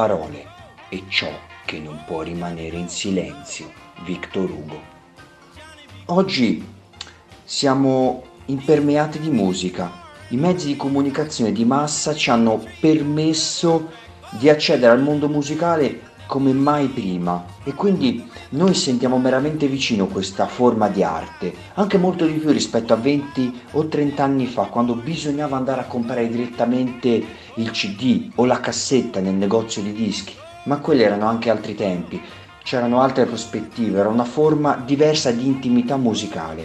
[0.00, 0.46] Parole
[0.88, 1.30] e ciò
[1.66, 3.70] che non può rimanere in silenzio.
[4.02, 4.80] Victor Hugo.
[6.06, 6.66] Oggi
[7.44, 9.92] siamo impermeati di musica.
[10.28, 13.90] I mezzi di comunicazione di massa ci hanno permesso
[14.30, 20.46] di accedere al mondo musicale come mai prima e quindi noi sentiamo veramente vicino questa
[20.46, 24.94] forma di arte, anche molto di più rispetto a 20 o 30 anni fa, quando
[24.94, 30.32] bisognava andare a comprare direttamente il CD o la cassetta nel negozio di dischi.
[30.66, 32.22] Ma quelli erano anche altri tempi,
[32.62, 36.64] c'erano altre prospettive, era una forma diversa di intimità musicale.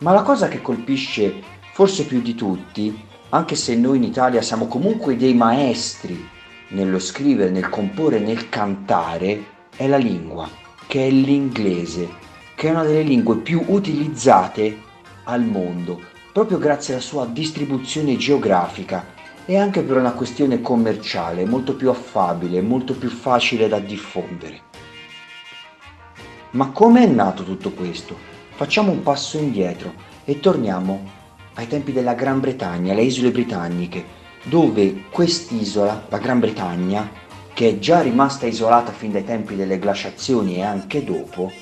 [0.00, 1.40] Ma la cosa che colpisce
[1.72, 6.38] forse più di tutti, anche se noi in Italia siamo comunque dei maestri
[6.70, 9.44] nello scrivere, nel comporre, nel cantare
[9.76, 10.48] è la lingua,
[10.86, 12.08] che è l'inglese,
[12.54, 14.78] che è una delle lingue più utilizzate
[15.24, 16.00] al mondo,
[16.32, 22.60] proprio grazie alla sua distribuzione geografica e anche per una questione commerciale molto più affabile,
[22.60, 24.68] molto più facile da diffondere.
[26.52, 28.16] Ma come è nato tutto questo?
[28.50, 29.94] Facciamo un passo indietro
[30.24, 31.18] e torniamo
[31.54, 37.10] ai tempi della Gran Bretagna, le isole britanniche, dove quest'isola, la Gran Bretagna,
[37.52, 41.52] che è già rimasta isolata fin dai tempi delle glaciazioni e anche dopo,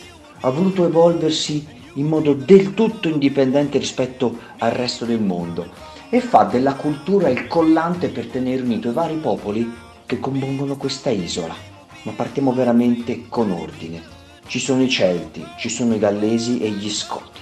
[0.40, 5.66] ha voluto evolversi in modo del tutto indipendente rispetto al resto del mondo
[6.10, 9.70] e fa della cultura il collante per tenere unito i vari popoli
[10.06, 11.54] che compongono questa isola.
[12.02, 14.00] Ma partiamo veramente con ordine.
[14.46, 17.40] Ci sono i Celti, ci sono i Gallesi e gli Scoti.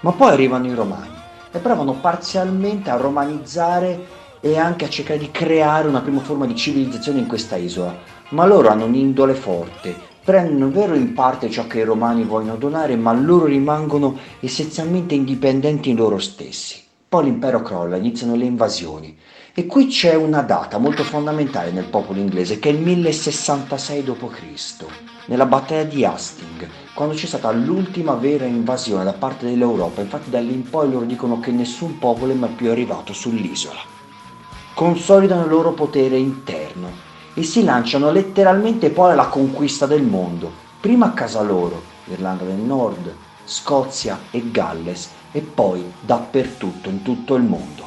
[0.00, 1.14] Ma poi arrivano i Romani
[1.52, 6.56] e provano parzialmente a romanizzare e anche a cercare di creare una prima forma di
[6.56, 7.96] civilizzazione in questa isola,
[8.30, 12.96] ma loro hanno un'indole forte, prendono vero in parte ciò che i romani vogliono donare,
[12.96, 16.82] ma loro rimangono essenzialmente indipendenti in loro stessi.
[17.08, 19.18] Poi l'impero crolla, iniziano le invasioni.
[19.52, 24.84] E qui c'è una data molto fondamentale nel popolo inglese, che è il 1066 d.C.,
[25.26, 30.00] nella battaglia di Hastings, quando c'è stata l'ultima vera invasione da parte dell'Europa.
[30.00, 33.98] Infatti da lì in poi loro dicono che nessun popolo è mai più arrivato sull'isola
[34.80, 36.90] consolidano il loro potere interno
[37.34, 42.54] e si lanciano letteralmente poi alla conquista del mondo, prima a casa loro, Irlanda del
[42.54, 43.14] Nord,
[43.44, 47.79] Scozia e Galles, e poi dappertutto in tutto il mondo.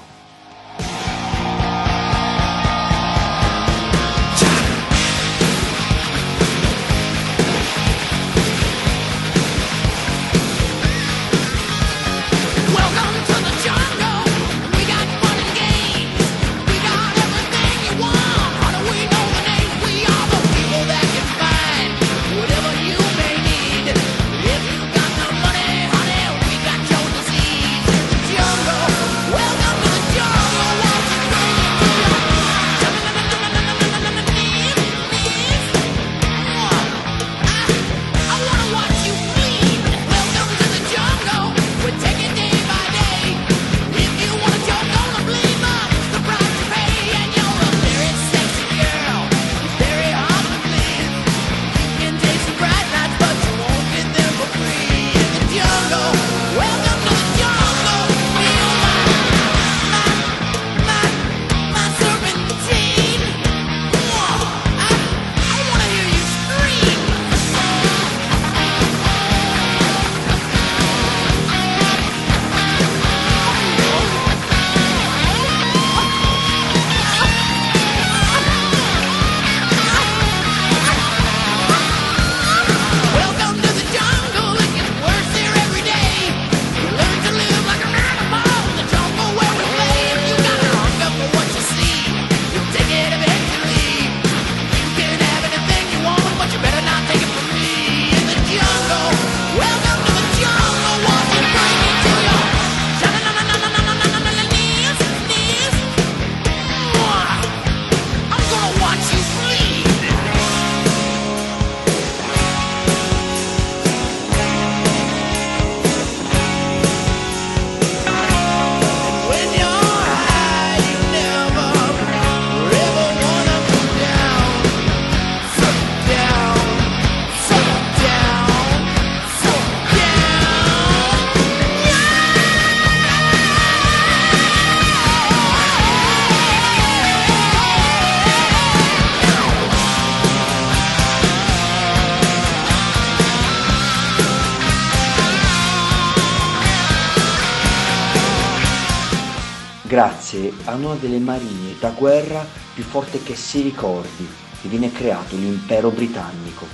[150.73, 154.27] A una delle marine da guerra più forte che si ricordi,
[154.61, 156.65] che viene creato l'impero britannico.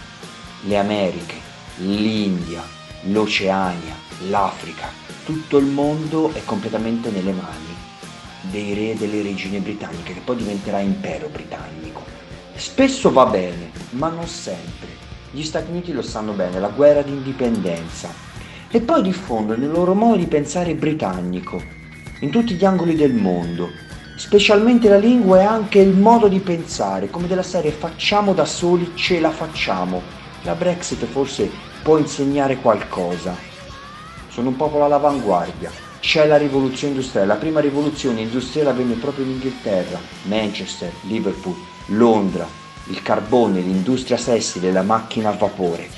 [0.62, 1.36] Le Americhe,
[1.78, 2.64] l'India,
[3.04, 3.96] l'Oceania,
[4.30, 4.88] l'Africa,
[5.26, 7.78] tutto il mondo è completamente nelle mani
[8.50, 12.06] dei re e delle regine britanniche, che poi diventerà impero britannico.
[12.56, 14.88] Spesso va bene, ma non sempre.
[15.32, 18.10] Gli Stati Uniti lo sanno bene, la guerra d'indipendenza.
[18.72, 21.62] E poi diffondono il loro modo di pensare britannico
[22.22, 23.70] in tutti gli angoli del mondo,
[24.20, 28.92] specialmente la lingua e anche il modo di pensare, come della serie facciamo da soli,
[28.94, 30.02] ce la facciamo.
[30.44, 31.50] La Brexit forse
[31.82, 33.34] può insegnare qualcosa.
[34.28, 35.72] Sono un popolo all'avanguardia.
[36.02, 41.56] C'è la rivoluzione industriale, la prima rivoluzione industriale avvenne proprio in Inghilterra, Manchester, Liverpool,
[41.88, 42.46] Londra,
[42.88, 45.90] il carbone, l'industria tessile, la macchina a vapore.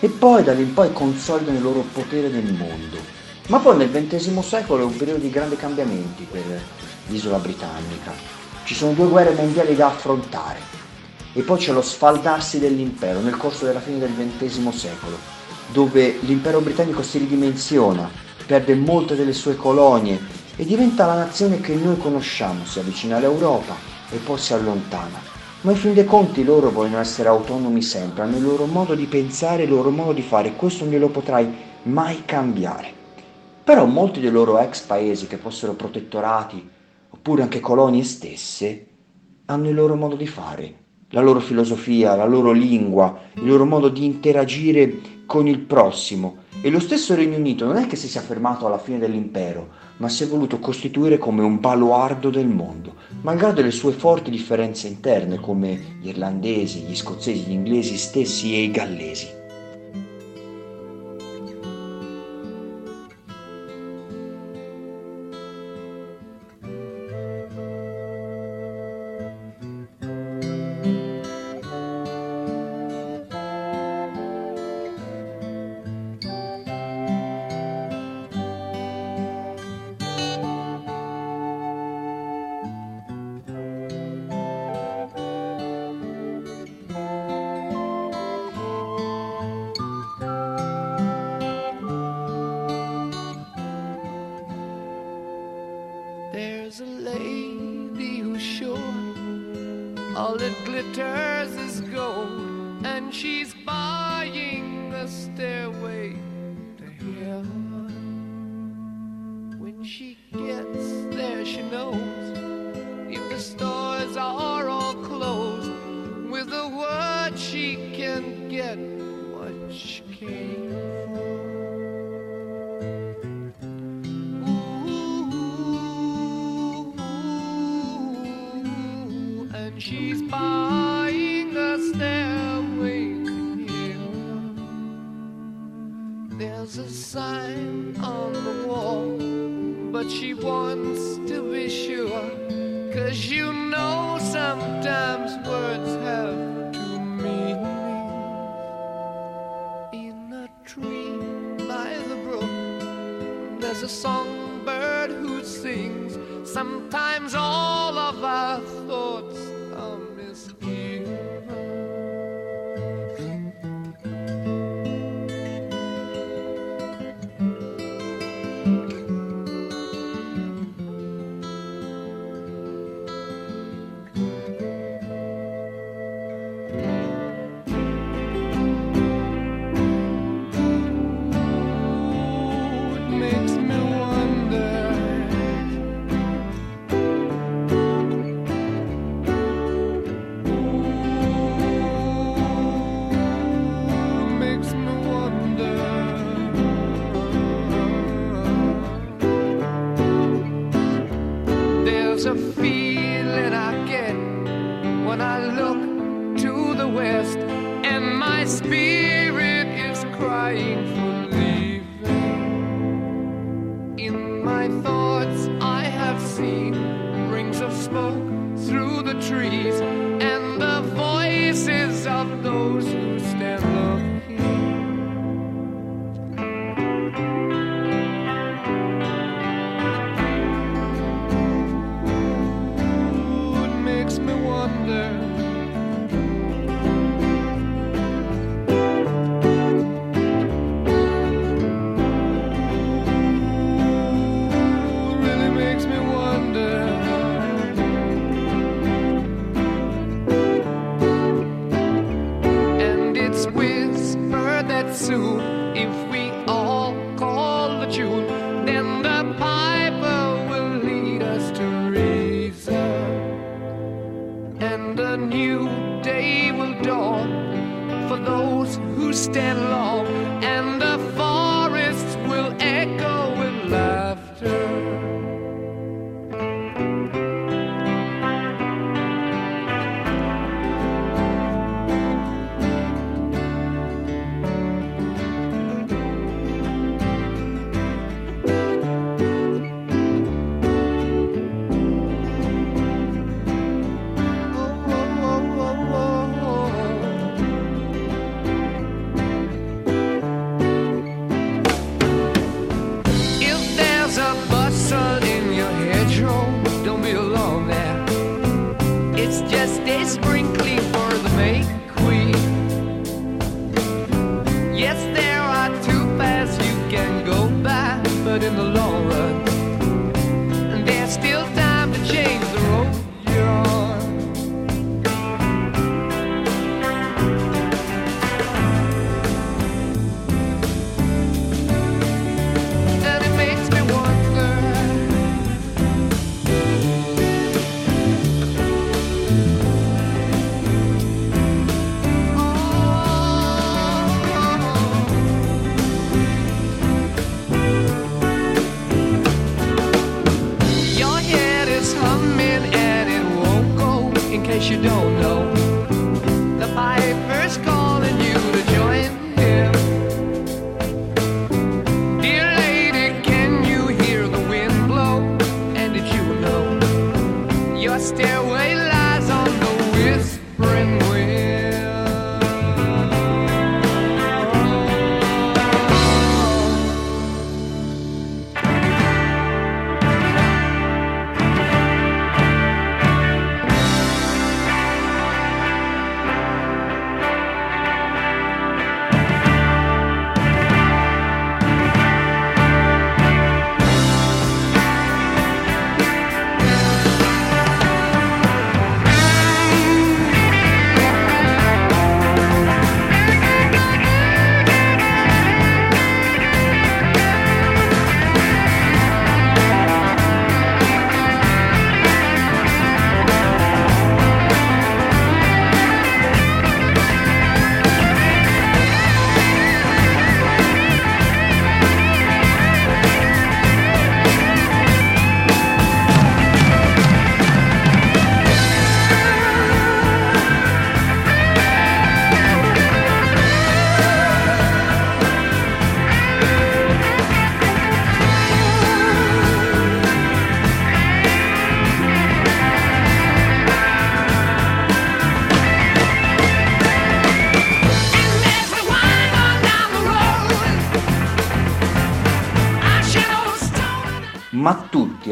[0.00, 3.19] E poi da lì in poi consolidano il loro potere nel mondo.
[3.50, 6.44] Ma poi nel XX secolo è un periodo di grandi cambiamenti per
[7.08, 8.12] l'isola britannica.
[8.62, 10.60] Ci sono due guerre mondiali da affrontare.
[11.32, 15.18] E poi c'è lo sfaldarsi dell'impero nel corso della fine del XX secolo,
[15.72, 18.08] dove l'impero britannico si ridimensiona,
[18.46, 20.20] perde molte delle sue colonie
[20.54, 23.74] e diventa la nazione che noi conosciamo, si avvicina all'Europa
[24.10, 25.20] e poi si allontana.
[25.62, 29.06] Ma in fin dei conti loro vogliono essere autonomi sempre, hanno il loro modo di
[29.06, 31.52] pensare, il loro modo di fare, questo non glielo potrai
[31.82, 32.98] mai cambiare.
[33.62, 36.68] Però molti dei loro ex paesi che fossero protettorati,
[37.10, 38.86] oppure anche colonie stesse,
[39.46, 40.74] hanno il loro modo di fare,
[41.10, 46.38] la loro filosofia, la loro lingua, il loro modo di interagire con il prossimo.
[46.62, 49.68] E lo stesso Regno Unito non è che si sia fermato alla fine dell'impero,
[49.98, 54.88] ma si è voluto costituire come un baluardo del mondo, malgrado le sue forti differenze
[54.88, 59.39] interne come gli irlandesi, gli scozzesi, gli inglesi stessi e i gallesi.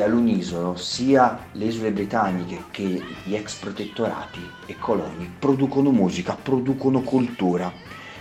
[0.09, 7.71] All'unisono, sia le isole britanniche che gli ex protettorati e coloni, producono musica, producono cultura,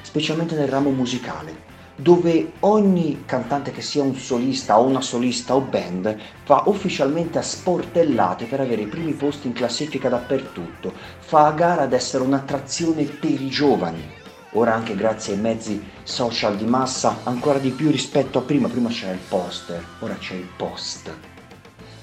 [0.01, 1.65] specialmente nel ramo musicale,
[1.96, 6.15] dove ogni cantante che sia un solista o una solista o band
[6.46, 11.82] va ufficialmente a sportellate per avere i primi posti in classifica dappertutto, fa a gara
[11.82, 14.15] ad essere un'attrazione per i giovani.
[14.51, 18.89] Ora anche grazie ai mezzi social di massa, ancora di più rispetto a prima, prima
[18.89, 21.37] c'era il poster, ora c'è il post.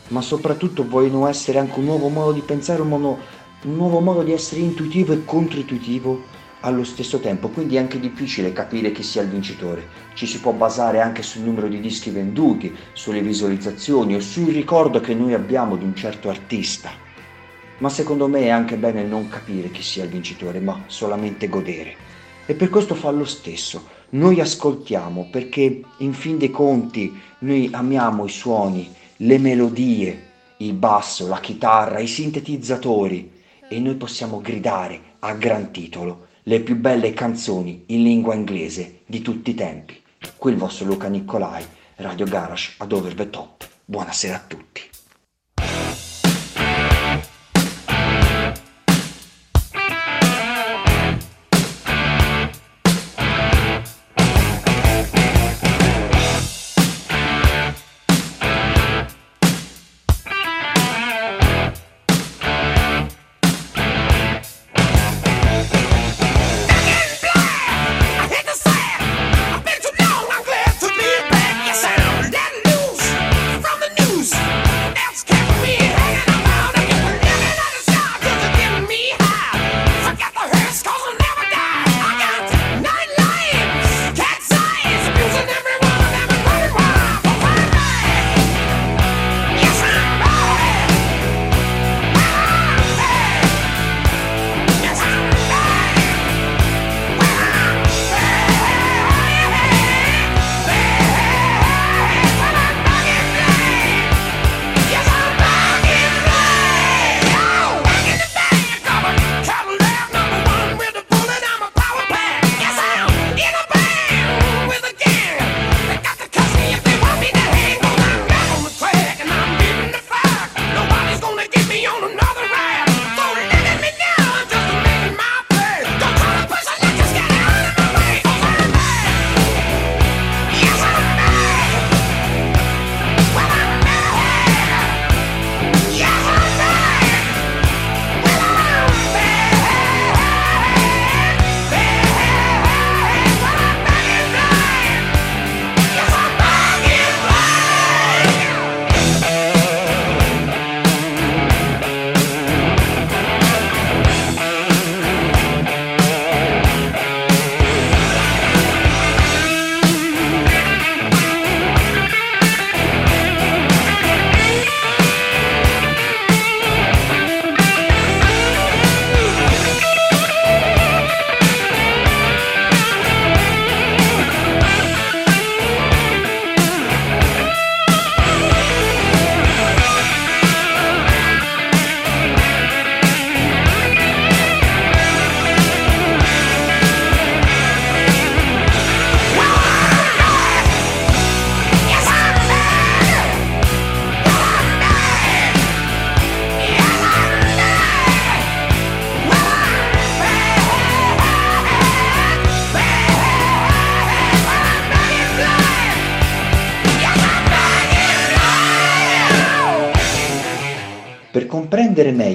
[0.09, 3.19] Ma soprattutto vogliono essere anche un nuovo modo di pensare, un, mono-
[3.63, 8.53] un nuovo modo di essere intuitivo e controintuitivo allo stesso tempo, quindi è anche difficile
[8.53, 9.87] capire chi sia il vincitore.
[10.15, 15.01] Ci si può basare anche sul numero di dischi venduti, sulle visualizzazioni o sul ricordo
[15.01, 16.91] che noi abbiamo di un certo artista.
[17.79, 21.97] Ma secondo me è anche bene non capire chi sia il vincitore, ma solamente godere.
[22.47, 23.93] E per questo fa lo stesso.
[24.11, 31.29] Noi ascoltiamo perché in fin dei conti noi amiamo i suoni, le melodie, il basso,
[31.29, 33.31] la chitarra, i sintetizzatori
[33.69, 39.23] e noi possiamo gridare a gran titolo le più belle canzoni in lingua inglese di
[39.23, 40.01] tutti i tempi.
[40.37, 41.65] Qui il vostro Luca Nicolai,
[41.97, 43.67] Radio Garage ad Over the Top.
[43.85, 44.94] Buonasera a tutti.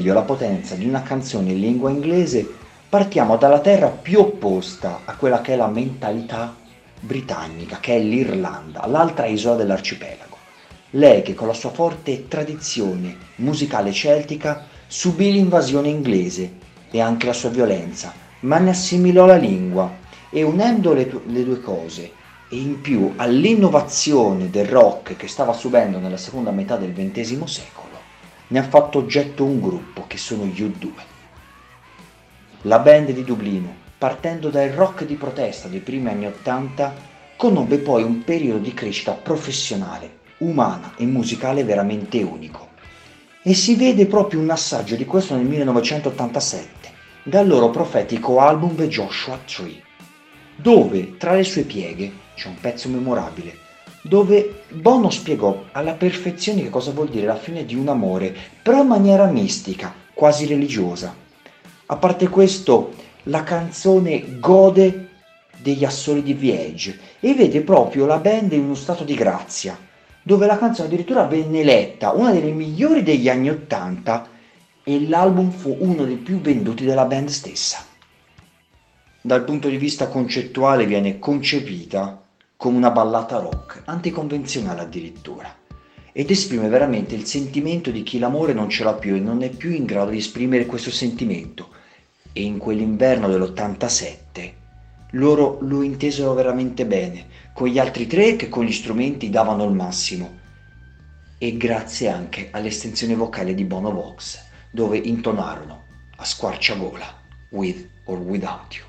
[0.09, 2.47] Meglio la potenza di una canzone in lingua inglese,
[2.89, 6.55] partiamo dalla terra più opposta a quella che è la mentalità
[6.99, 10.37] britannica, che è l'Irlanda, l'altra isola dell'arcipelago.
[10.91, 16.53] Lei che con la sua forte tradizione musicale celtica subì l'invasione inglese
[16.89, 19.91] e anche la sua violenza, ma ne assimilò la lingua
[20.31, 22.11] e unendo le, tu- le due cose
[22.49, 27.88] e in più all'innovazione del rock che stava subendo nella seconda metà del XX secolo,
[28.51, 30.89] ne ha fatto oggetto un gruppo che sono gli U2.
[32.63, 36.93] La band di Dublino, partendo dal rock di protesta dei primi anni Ottanta,
[37.35, 42.69] conobbe poi un periodo di crescita professionale, umana e musicale veramente unico.
[43.43, 46.91] E si vede proprio un assaggio di questo nel 1987,
[47.23, 49.81] dal loro profetico album The Joshua Tree,
[50.55, 53.67] dove tra le sue pieghe c'è un pezzo memorabile,
[54.01, 58.81] dove Bono spiegò alla perfezione che cosa vuol dire la fine di un amore, però
[58.81, 61.15] in maniera mistica, quasi religiosa.
[61.87, 65.09] A parte questo, la canzone gode
[65.57, 69.77] degli assoli di Viege e vede proprio la band in uno stato di grazia,
[70.21, 74.27] dove la canzone addirittura venne eletta una delle migliori degli anni Ottanta
[74.83, 77.85] e l'album fu uno dei più venduti della band stessa.
[79.21, 82.23] Dal punto di vista concettuale viene concepita
[82.59, 85.55] come una ballata rock, anticonvenzionale addirittura,
[86.11, 89.49] ed esprime veramente il sentimento di chi l'amore non ce l'ha più e non è
[89.49, 91.69] più in grado di esprimere questo sentimento.
[92.33, 94.51] E in quell'inverno dell'87
[95.11, 99.71] loro lo intesero veramente bene, con gli altri tre che con gli strumenti davano il
[99.71, 100.29] massimo.
[101.37, 104.37] E grazie anche all'estensione vocale di Bono Vox,
[104.69, 105.83] dove intonarono
[106.17, 107.05] a squarciagola
[107.51, 108.88] With or Without You.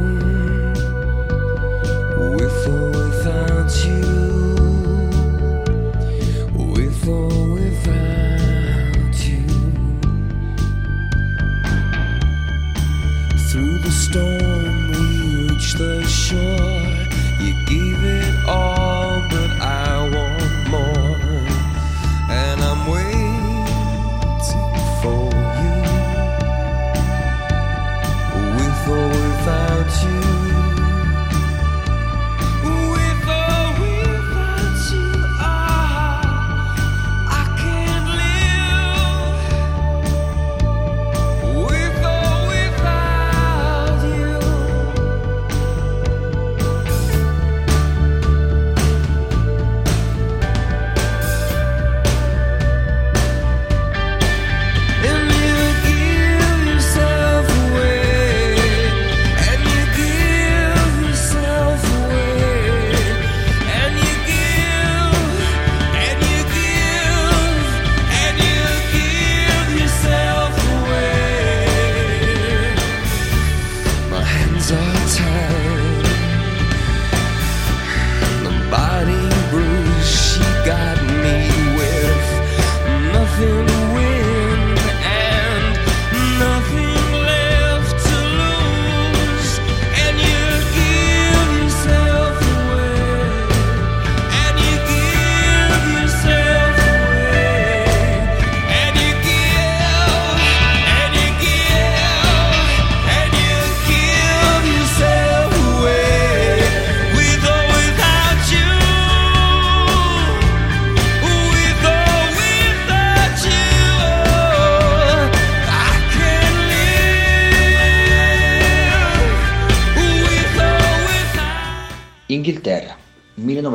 [3.71, 4.10] Without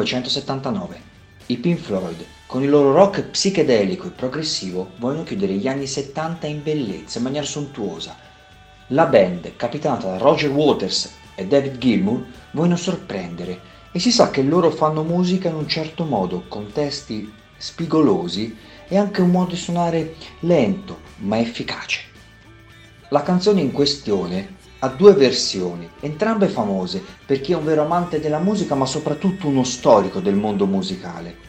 [0.06, 1.14] 1979.
[1.46, 6.46] I Pink Floyd, con il loro rock psichedelico e progressivo, vogliono chiudere gli anni 70
[6.46, 8.16] in bellezza, in maniera sontuosa.
[8.88, 14.42] La band, capitanata da Roger Waters e David Gilmour, vogliono sorprendere e si sa che
[14.42, 19.56] loro fanno musica in un certo modo, con testi spigolosi e anche un modo di
[19.56, 22.00] suonare lento ma efficace.
[23.08, 24.55] La canzone in questione
[24.86, 29.48] ha due versioni, entrambe famose per chi è un vero amante della musica ma soprattutto
[29.48, 31.44] uno storico del mondo musicale.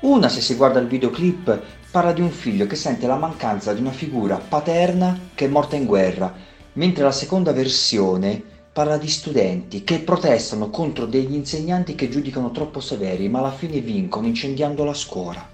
[0.00, 3.80] Una, se si guarda il videoclip, parla di un figlio che sente la mancanza di
[3.80, 6.34] una figura paterna che è morta in guerra,
[6.74, 12.80] mentre la seconda versione parla di studenti che protestano contro degli insegnanti che giudicano troppo
[12.80, 15.46] severi, ma alla fine vincono incendiando la scuola,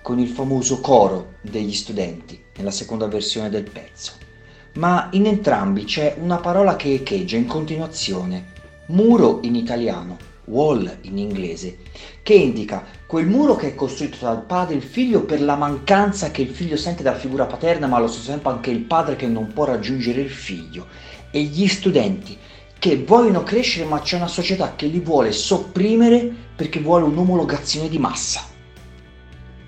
[0.00, 4.27] con il famoso coro degli studenti nella seconda versione del pezzo.
[4.78, 8.52] Ma in entrambi c'è una parola che echeggia in continuazione,
[8.86, 11.78] muro in italiano, wall in inglese,
[12.22, 16.30] che indica quel muro che è costruito dal padre e il figlio per la mancanza
[16.30, 19.26] che il figlio sente dalla figura paterna, ma allo stesso tempo anche il padre che
[19.26, 20.86] non può raggiungere il figlio,
[21.32, 22.38] e gli studenti
[22.78, 27.98] che vogliono crescere ma c'è una società che li vuole sopprimere perché vuole un'omologazione di
[27.98, 28.42] massa.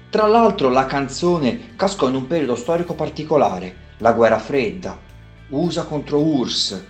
[0.09, 4.99] Tra l'altro la canzone cascò in un periodo storico particolare, la guerra fredda,
[5.49, 6.85] USA contro URSS,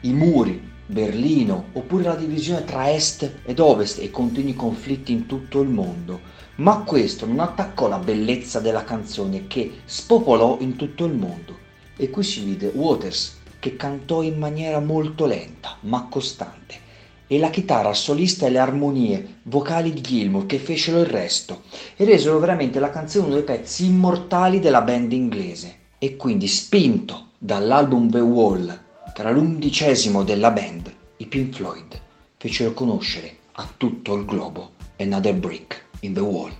[0.00, 5.60] i muri, Berlino, oppure la divisione tra est ed ovest e continui conflitti in tutto
[5.60, 6.20] il mondo.
[6.56, 11.58] Ma questo non attaccò la bellezza della canzone che spopolò in tutto il mondo.
[11.96, 16.84] E qui si vede Waters che cantò in maniera molto lenta ma costante
[17.26, 21.62] e la chitarra solista e le armonie vocali di Gilmour che fecero il resto
[21.96, 27.28] e resero veramente la canzone uno dei pezzi immortali della band inglese e quindi spinto
[27.38, 32.00] dall'album The Wall che era l'undicesimo della band i Pink Floyd
[32.36, 36.52] fecero conoscere a tutto il globo Another Brick in the Wall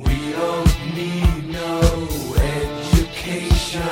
[0.00, 1.80] We don't need no
[2.34, 3.82] education.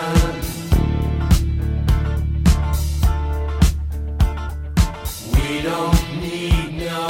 [5.33, 7.07] We don't need no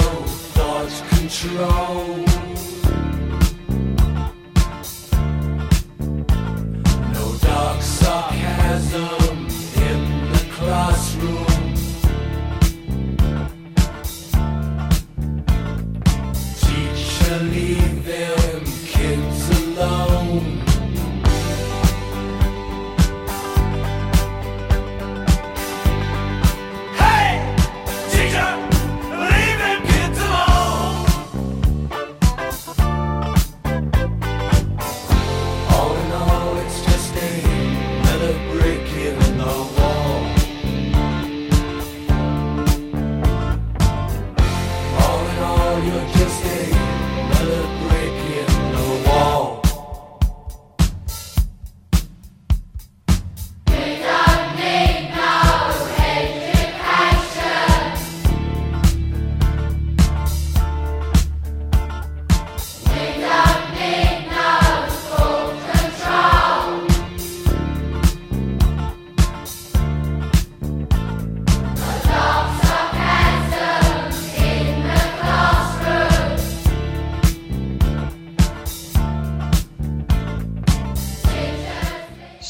[0.52, 2.31] thought control.
[8.80, 9.46] Sarcasm
[9.82, 11.51] in the classroom.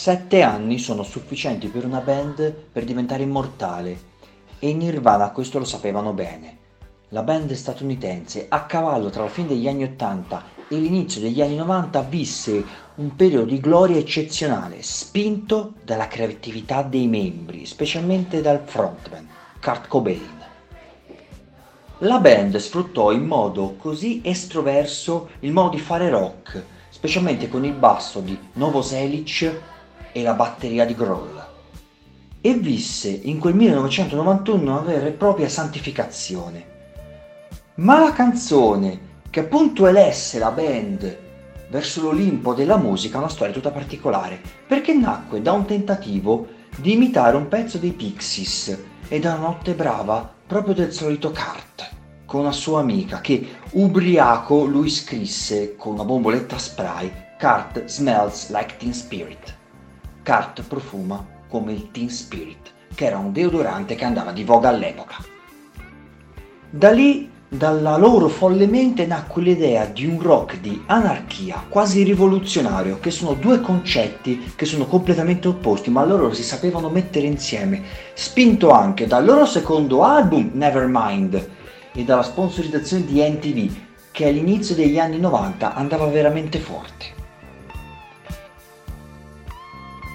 [0.03, 3.97] Sette anni sono sufficienti per una band per diventare immortale
[4.59, 6.59] e i Nirvana questo lo sapevano bene.
[7.11, 11.55] La band statunitense, a cavallo tra la fine degli anni 80 e l'inizio degli anni
[11.55, 12.65] 90, visse
[12.97, 19.29] un periodo di gloria eccezionale, spinto dalla creatività dei membri, specialmente dal frontman,
[19.61, 20.45] Kurt Cobain.
[21.99, 27.75] La band sfruttò in modo così estroverso il modo di fare rock, specialmente con il
[27.75, 29.71] basso di Novoselic
[30.13, 31.45] e la batteria di Grohl.
[32.41, 36.71] E visse in quel 1991 una vera e propria santificazione.
[37.77, 41.19] Ma la canzone che appunto elesse la band
[41.69, 46.93] verso l'Olimpo della musica ha una storia tutta particolare, perché nacque da un tentativo di
[46.93, 51.91] imitare un pezzo dei Pixies e da una notte brava proprio del solito Kurt
[52.27, 58.77] con una sua amica che ubriaco lui scrisse con una bomboletta spray Kurt smells like
[58.79, 59.61] teen spirit.
[60.25, 65.17] Kurt profuma come il teen spirit, che era un deodorante che andava di voga all'epoca.
[66.71, 73.01] Da lì, dalla loro folle mente, nacque l'idea di un rock di anarchia quasi rivoluzionario,
[73.01, 77.83] che sono due concetti che sono completamente opposti, ma loro si sapevano mettere insieme,
[78.15, 81.49] spinto anche dal loro secondo album Nevermind
[81.93, 83.77] e dalla sponsorizzazione di NTV,
[84.13, 87.22] che all'inizio degli anni 90 andava veramente forte.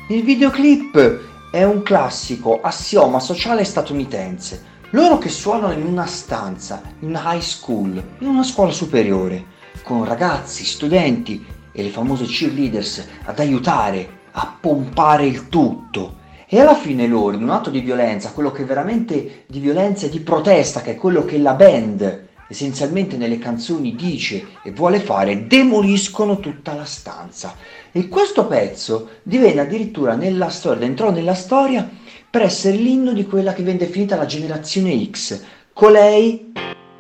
[0.10, 1.20] Il videoclip
[1.52, 4.63] è un classico assioma sociale statunitense.
[4.91, 9.43] Loro che suonano in una stanza, in una high school, in una scuola superiore,
[9.84, 16.20] con ragazzi, studenti e le famose cheerleaders ad aiutare, a pompare il tutto.
[16.48, 20.10] E alla fine loro, in un atto di violenza, quello che veramente di violenza e
[20.10, 25.48] di protesta, che è quello che la band essenzialmente nelle canzoni dice e vuole fare,
[25.48, 27.56] demoliscono tutta la stanza.
[27.97, 31.89] E questo pezzo divenne addirittura nella storia, entrò nella storia
[32.29, 35.41] per essere l'inno di quella che viene definita la generazione X,
[35.73, 36.51] colei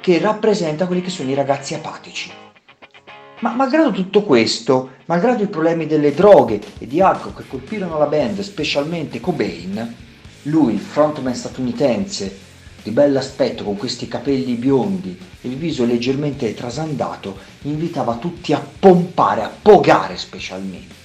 [0.01, 2.31] che rappresenta quelli che sono i ragazzi apatici.
[3.41, 8.07] Ma malgrado tutto questo, malgrado i problemi delle droghe e di alcol che colpirono la
[8.07, 9.95] band, specialmente Cobain,
[10.45, 12.46] lui, il frontman statunitense,
[12.87, 19.43] di bell'aspetto con questi capelli biondi e il viso leggermente trasandato, invitava tutti a pompare,
[19.43, 20.95] a pogare specialmente.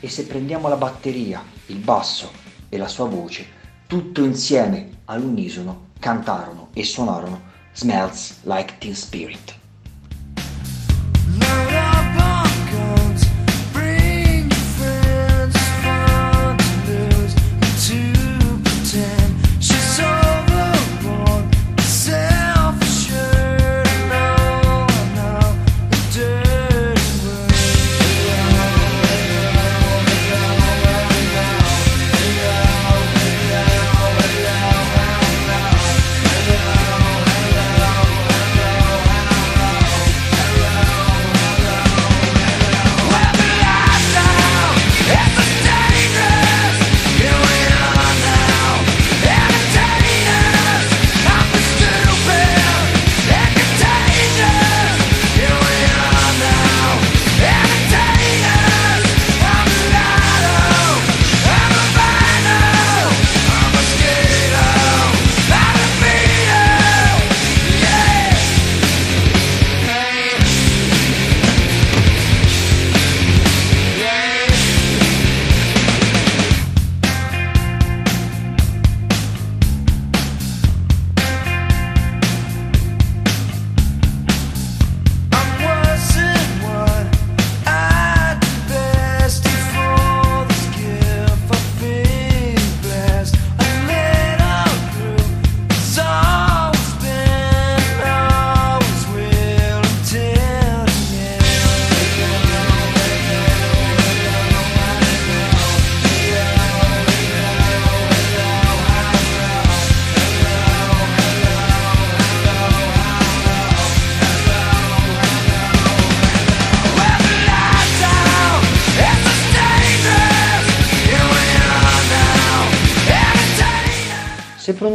[0.00, 2.30] E se prendiamo la batteria, il basso
[2.70, 3.46] e la sua voce,
[3.86, 9.54] tutto insieme all'unisono cantarono e suonarono Smells Like Teen Spirit.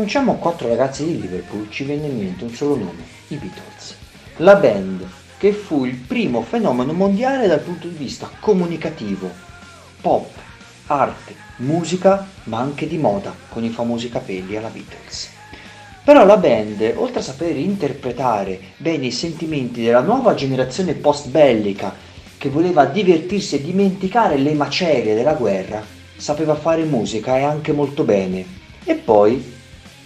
[0.10, 3.96] Se pronunciamo quattro ragazzi di Liverpool ci viene in mente un solo nome, i Beatles.
[4.38, 9.30] La band che fu il primo fenomeno mondiale dal punto di vista comunicativo,
[10.02, 10.32] pop,
[10.88, 15.30] arte, musica, ma anche di moda, con i famosi capelli alla Beatles.
[16.04, 21.94] Però la band, oltre a saper interpretare bene i sentimenti della nuova generazione post-bellica
[22.36, 25.86] che voleva divertirsi e dimenticare le macerie della guerra,
[26.18, 28.58] sapeva fare musica e anche molto bene.
[28.84, 29.58] E poi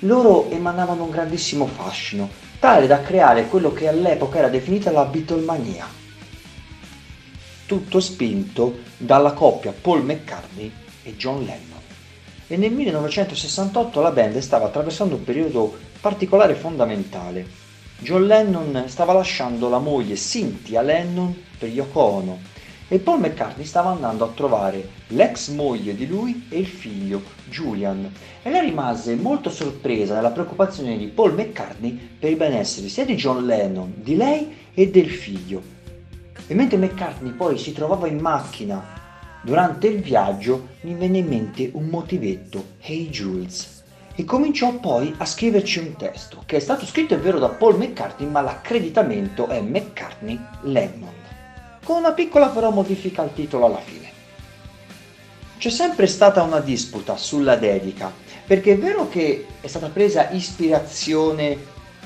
[0.03, 5.85] loro emanavano un grandissimo fascino, tale da creare quello che all'epoca era definita la Beatlemania.
[7.65, 10.71] Tutto spinto dalla coppia Paul McCartney
[11.03, 11.81] e John Lennon.
[12.47, 17.47] E nel 1968 la band stava attraversando un periodo particolare e fondamentale.
[17.99, 22.51] John Lennon stava lasciando la moglie Cynthia Lennon per Yoko Ono
[22.93, 28.07] e Paul McCartney stava andando a trovare l'ex moglie di lui e il figlio Julian.
[28.43, 33.15] E lei rimase molto sorpresa dalla preoccupazione di Paul McCartney per il benessere sia di
[33.15, 35.59] John Lennon, di lei e del figlio.
[36.45, 39.01] E mentre McCartney poi si trovava in macchina
[39.41, 43.81] durante il viaggio, gli venne in mente un motivetto, Hey Jules,
[44.13, 47.75] e cominciò poi a scriverci un testo, che è stato scritto è vero da Paul
[47.75, 51.21] McCartney, ma l'accreditamento è McCartney Lennon,
[51.83, 54.11] con una piccola però modifica al titolo alla fine.
[55.57, 58.11] C'è sempre stata una disputa sulla dedica,
[58.45, 61.57] perché è vero che è stata presa ispirazione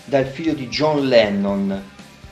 [0.05, 1.83] dal figlio di John Lennon,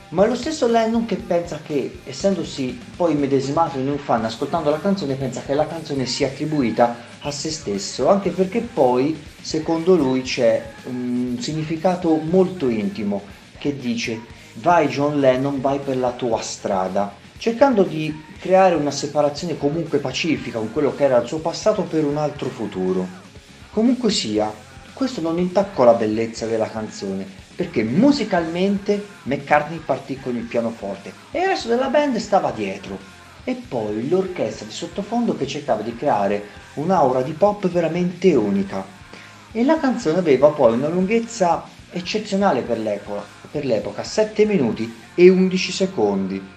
[0.08, 4.70] ma è lo stesso Lennon che pensa che, essendosi poi medesimato in un fan ascoltando
[4.70, 9.96] la canzone, pensa che la canzone sia attribuita a se stesso, anche perché poi, secondo
[9.96, 13.22] lui, c'è un significato molto intimo
[13.58, 14.20] che dice
[14.54, 20.58] vai John Lennon, vai per la tua strada, cercando di creare una separazione comunque pacifica
[20.58, 23.06] con quello che era il suo passato per un altro futuro.
[23.70, 24.52] Comunque sia,
[24.92, 31.40] questo non intaccò la bellezza della canzone, perché musicalmente McCartney partì con il pianoforte e
[31.40, 33.14] il resto della band stava dietro.
[33.44, 36.44] E poi l'orchestra di sottofondo che cercava di creare
[36.74, 38.84] un'aura di pop veramente unica.
[39.52, 45.28] E la canzone aveva poi una lunghezza eccezionale per l'epoca, per l'epoca 7 minuti e
[45.28, 46.55] 11 secondi.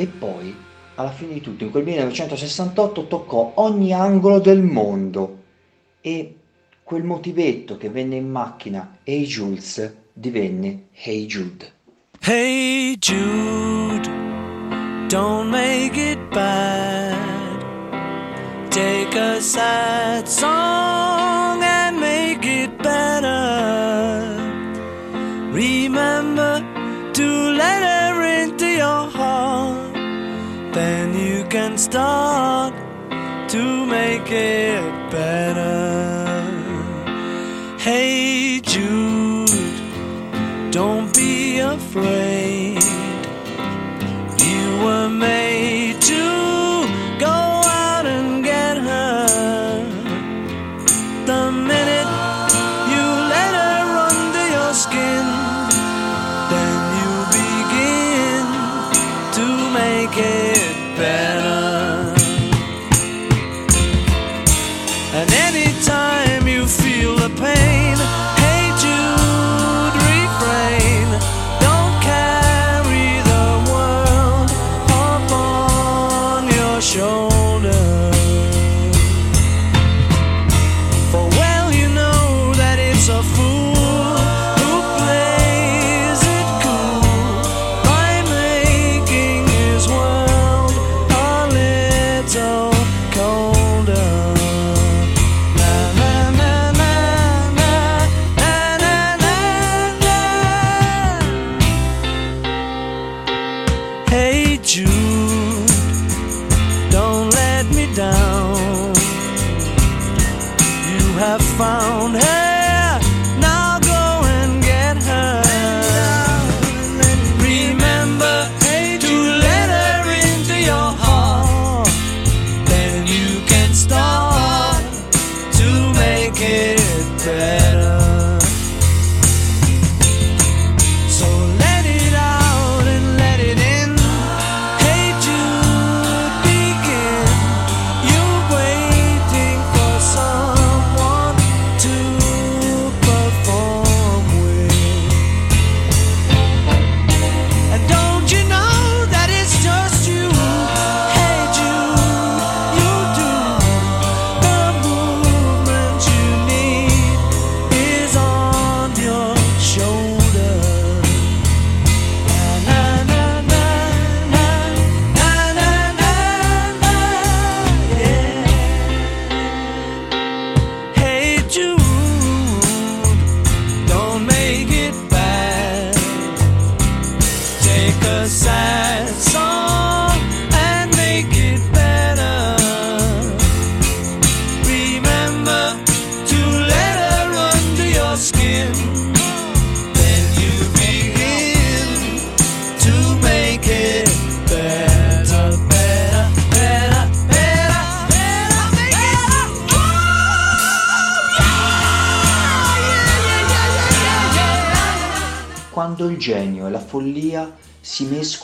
[0.00, 0.54] E poi,
[0.94, 5.38] alla fine di tutto, in quel 1968 toccò ogni angolo del mondo
[6.00, 6.36] e
[6.84, 11.72] quel motivetto che venne in macchina Hey Jules divenne Hey Jude.
[12.20, 14.08] Hey Jude,
[15.08, 17.60] don't make it bad.
[18.70, 24.36] Take a sad song and make it better.
[25.50, 26.64] Remember
[27.14, 27.57] to
[31.78, 32.74] start
[33.48, 36.44] to make it better.
[37.78, 39.48] Hey Jude.
[40.72, 42.82] Don't be afraid.
[44.44, 45.57] You were made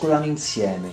[0.05, 0.93] mescolano insieme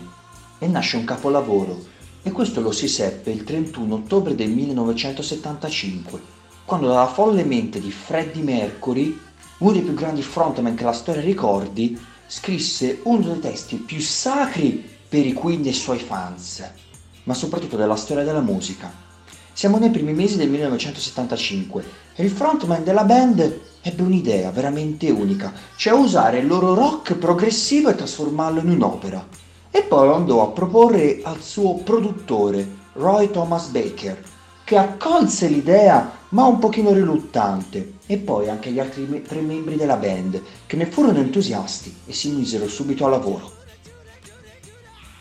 [0.57, 1.84] e nasce un capolavoro
[2.24, 6.22] e questo lo si seppe il 31 ottobre del 1975
[6.64, 9.20] quando dalla folle mente di Freddie Mercury
[9.57, 14.89] uno dei più grandi frontman che la storia ricordi scrisse uno dei testi più sacri
[15.09, 16.64] per i Queen e i suoi fans
[17.24, 18.91] ma soprattutto della storia della musica.
[19.53, 21.84] Siamo nei primi mesi del 1975
[22.22, 27.90] e il frontman della band ebbe un'idea veramente unica, cioè usare il loro rock progressivo
[27.90, 29.28] e trasformarlo in un'opera.
[29.72, 34.24] E poi lo andò a proporre al suo produttore, Roy Thomas Baker,
[34.64, 39.76] che accolse l'idea ma un pochino riluttante, e poi anche gli altri me- tre membri
[39.76, 43.52] della band, che ne furono entusiasti e si misero subito al lavoro.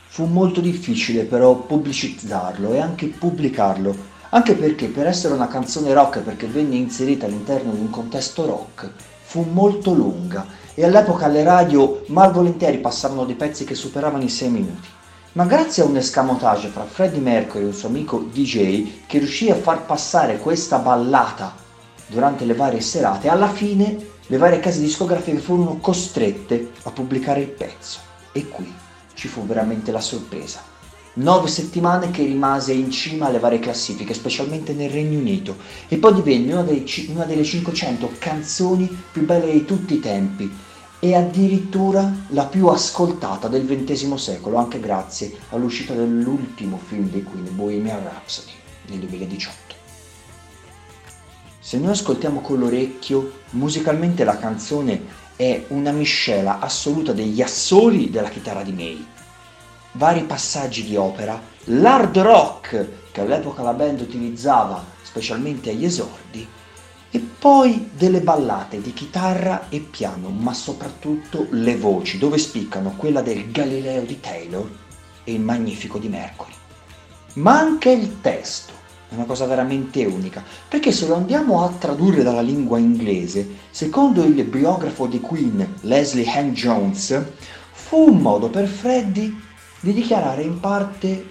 [0.08, 6.20] Fu molto difficile però pubblicizzarlo e anche pubblicarlo, anche perché per essere una canzone rock,
[6.20, 8.90] perché venne inserita all'interno di un contesto rock,
[9.22, 14.48] fu molto lunga e all'epoca alle radio malvolentieri passavano dei pezzi che superavano i 6
[14.48, 14.88] minuti.
[15.32, 19.50] Ma grazie a un escamotage fra Freddie Mercury e un suo amico DJ che riuscì
[19.50, 21.54] a far passare questa ballata
[22.06, 27.48] durante le varie serate, alla fine le varie case discografiche furono costrette a pubblicare il
[27.48, 27.98] pezzo.
[28.32, 28.72] E qui
[29.14, 30.69] ci fu veramente la sorpresa.
[31.12, 35.56] Nove settimane che rimase in cima alle varie classifiche, specialmente nel Regno Unito,
[35.88, 40.68] e poi divenne una, dei una delle 500 canzoni più belle di tutti i tempi.
[41.02, 47.48] E addirittura la più ascoltata del XX secolo, anche grazie all'uscita dell'ultimo film dei Queen,
[47.56, 48.52] Bohemian Rhapsody,
[48.88, 49.74] nel 2018.
[51.58, 55.02] Se noi ascoltiamo con l'orecchio, musicalmente la canzone
[55.36, 59.06] è una miscela assoluta degli assoli della chitarra di May,
[59.92, 66.46] vari passaggi di opera, l'hard rock che all'epoca la band utilizzava specialmente agli esordi,
[67.12, 73.20] e poi delle ballate di chitarra e piano, ma soprattutto le voci, dove spiccano quella
[73.20, 74.70] del Galileo di Taylor
[75.24, 76.52] e il Magnifico di Mercury.
[77.34, 78.72] Ma anche il testo
[79.08, 84.22] è una cosa veramente unica, perché se lo andiamo a tradurre dalla lingua inglese, secondo
[84.22, 87.20] il biografo di Queen, Leslie Hank Jones,
[87.72, 89.34] fu un modo per Freddie
[89.80, 91.26] di dichiarare in parte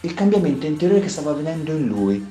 [0.00, 2.30] il cambiamento interiore che stava avvenendo in lui.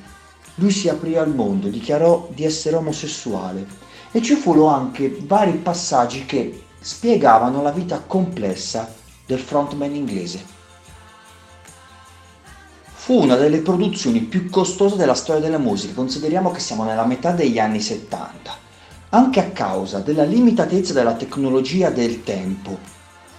[0.56, 3.66] Lui si aprì al mondo, dichiarò di essere omosessuale
[4.10, 8.92] e ci furono anche vari passaggi che spiegavano la vita complessa
[9.24, 10.60] del frontman inglese.
[12.92, 17.32] Fu una delle produzioni più costose della storia della musica, consideriamo che siamo nella metà
[17.32, 18.56] degli anni 70,
[19.08, 22.78] anche a causa della limitatezza della tecnologia del tempo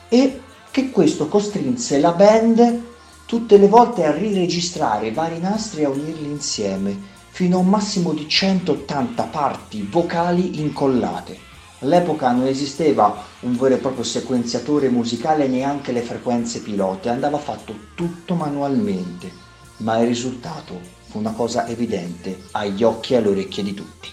[0.09, 0.41] e
[0.73, 2.81] che questo costrinse la band
[3.27, 6.99] tutte le volte a riregistrare vari nastri e a unirli insieme,
[7.29, 11.37] fino a un massimo di 180 parti vocali incollate.
[11.81, 17.75] All'epoca non esisteva un vero e proprio sequenziatore musicale neanche le frequenze pilote, andava fatto
[17.93, 19.31] tutto manualmente,
[19.77, 24.09] ma il risultato fu una cosa evidente agli occhi e alle orecchie di tutti.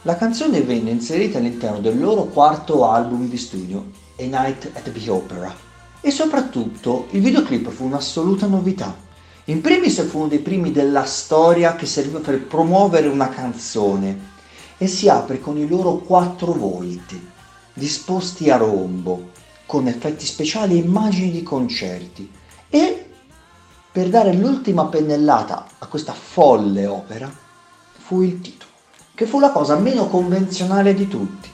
[0.00, 5.10] La canzone venne inserita all'interno del loro quarto album di studio, A Night at the
[5.10, 5.52] Opera,
[6.00, 8.94] e soprattutto il videoclip fu un'assoluta novità.
[9.46, 14.32] In primis fu uno dei primi della storia che serviva per promuovere una canzone
[14.78, 17.28] e si apre con i loro quattro volti,
[17.72, 19.30] disposti a rombo,
[19.66, 22.30] con effetti speciali e immagini di concerti.
[22.70, 23.10] E
[23.90, 27.32] per dare l'ultima pennellata a questa folle opera
[27.98, 28.70] fu il titolo,
[29.14, 31.50] che fu la cosa meno convenzionale di tutti,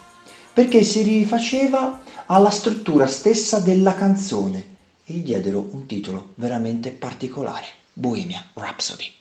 [0.52, 2.00] perché si rifaceva
[2.32, 9.12] alla struttura stessa della canzone e gli diedero un titolo veramente particolare, Bohemian Rhapsody.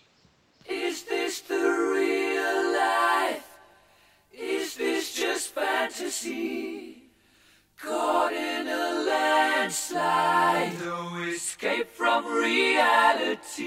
[0.68, 3.42] Is this the real life?
[4.32, 7.10] Is this just fantasy?
[7.82, 13.58] Caught in a landslide, no escape from reality.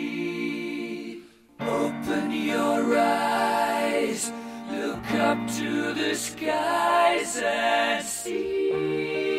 [1.59, 4.31] Open your eyes,
[4.71, 9.32] look up to the skies and see.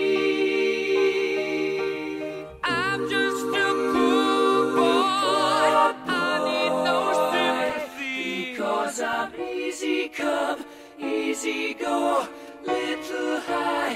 [10.15, 10.63] Come,
[10.99, 12.27] easy go.
[12.65, 13.92] Little high,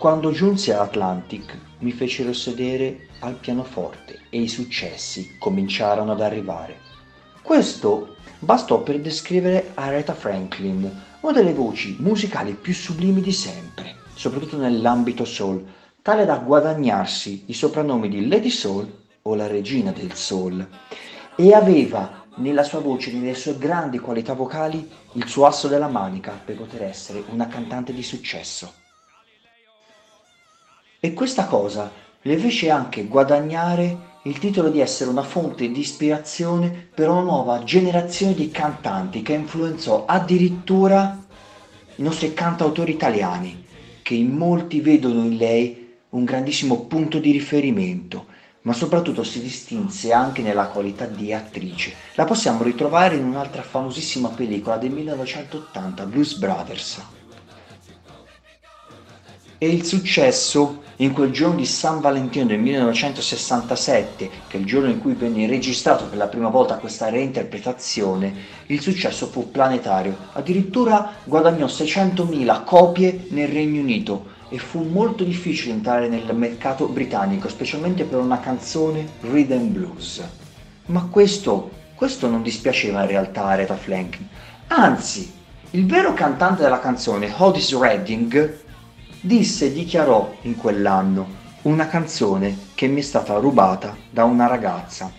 [0.00, 6.78] Quando giunsi all'Atlantic mi fecero sedere al pianoforte e i successi cominciarono ad arrivare.
[7.42, 10.90] Questo bastò per descrivere Aretha Franklin,
[11.20, 15.62] una delle voci musicali più sublimi di sempre, soprattutto nell'ambito soul,
[16.00, 18.90] tale da guadagnarsi i soprannomi di Lady Soul
[19.20, 20.66] o la regina del soul.
[21.36, 26.40] E aveva nella sua voce, nelle sue grandi qualità vocali, il suo asso della manica
[26.42, 28.79] per poter essere una cantante di successo.
[31.02, 31.90] E questa cosa
[32.20, 37.64] le fece anche guadagnare il titolo di essere una fonte di ispirazione per una nuova
[37.64, 41.18] generazione di cantanti che influenzò addirittura
[41.96, 43.64] i nostri cantautori italiani,
[44.02, 48.26] che in molti vedono in lei un grandissimo punto di riferimento,
[48.62, 51.94] ma soprattutto si distinse anche nella qualità di attrice.
[52.16, 57.02] La possiamo ritrovare in un'altra famosissima pellicola del 1980, Blues Brothers.
[59.62, 64.88] E il successo in quel giorno di San Valentino del 1967, che è il giorno
[64.88, 68.34] in cui venne registrato per la prima volta questa reinterpretazione,
[68.68, 70.16] il successo fu planetario.
[70.32, 77.50] Addirittura guadagnò 600.000 copie nel Regno Unito e fu molto difficile entrare nel mercato britannico,
[77.50, 80.26] specialmente per una canzone rhythm blues.
[80.86, 84.26] Ma questo, questo non dispiaceva in realtà a Aretha Franklin.
[84.68, 85.30] Anzi,
[85.72, 88.68] il vero cantante della canzone, Otis Redding,
[89.20, 95.12] disse e dichiarò in quell'anno una canzone che mi è stata rubata da una ragazza.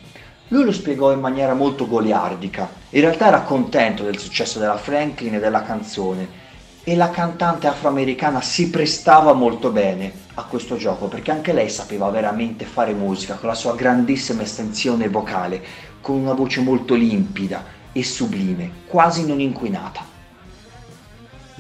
[0.48, 2.68] Lui lo spiegò in maniera molto goliardica.
[2.90, 6.40] In realtà era contento del successo della Franklin e della canzone
[6.84, 12.10] e la cantante afroamericana si prestava molto bene a questo gioco perché anche lei sapeva
[12.10, 15.62] veramente fare musica con la sua grandissima estensione vocale,
[16.02, 20.11] con una voce molto limpida e sublime, quasi non inquinata.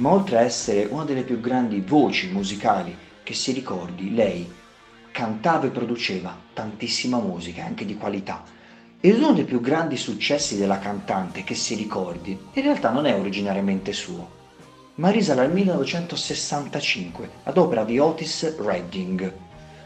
[0.01, 4.51] Ma oltre a essere una delle più grandi voci musicali che si ricordi, lei
[5.11, 8.43] cantava e produceva tantissima musica, anche di qualità.
[8.99, 13.13] E uno dei più grandi successi della cantante che si ricordi, in realtà non è
[13.13, 14.27] originariamente suo,
[14.95, 19.31] ma risale al 1965 ad opera di Otis Redding.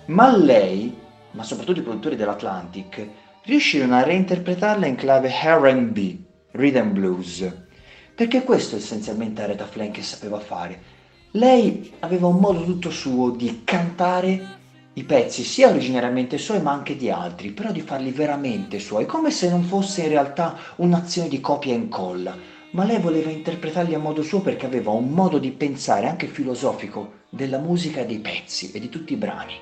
[0.06, 0.96] Ma lei,
[1.32, 3.06] ma soprattutto i produttori dell'Atlantic,
[3.44, 6.18] riuscirono a reinterpretarla in clave R&B,
[6.52, 7.65] rhythm blues,
[8.16, 10.94] perché questo essenzialmente Aretha Franklin sapeva fare.
[11.32, 14.54] Lei aveva un modo tutto suo di cantare
[14.94, 19.30] i pezzi sia originariamente suoi ma anche di altri, però di farli veramente suoi, come
[19.30, 22.34] se non fosse in realtà un'azione di copia e incolla,
[22.72, 27.24] ma lei voleva interpretarli a modo suo perché aveva un modo di pensare anche filosofico
[27.30, 29.54] della musica e dei pezzi e di tutti i brani.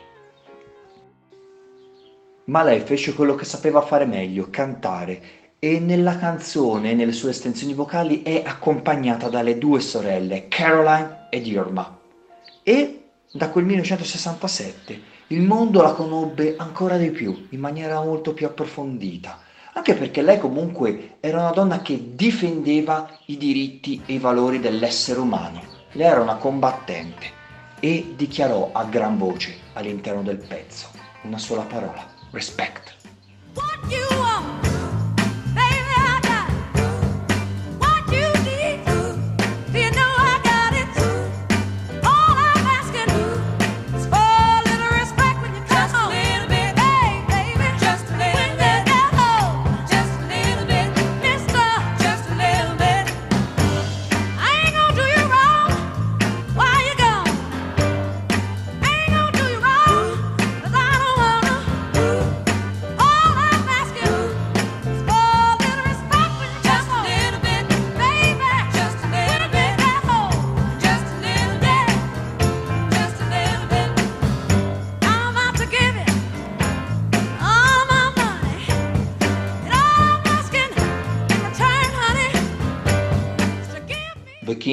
[2.46, 7.74] Ma lei fece quello che sapeva fare meglio, cantare, e nella canzone, nelle sue estensioni
[7.74, 12.00] vocali, è accompagnata dalle due sorelle, Caroline ed Irma.
[12.62, 18.46] E da quel 1967 il mondo la conobbe ancora di più, in maniera molto più
[18.46, 19.40] approfondita,
[19.72, 25.22] anche perché lei comunque era una donna che difendeva i diritti e i valori dell'essere
[25.22, 25.62] umano.
[25.94, 27.28] Lei era una combattente
[27.80, 30.88] e dichiarò a gran voce all'interno del pezzo
[31.22, 32.96] una sola parola, respect.